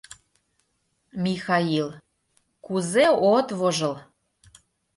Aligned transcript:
—Михаил, 1.25 1.87
кузе 2.65 3.05
от 3.33 3.47
вожыл! 3.59 3.95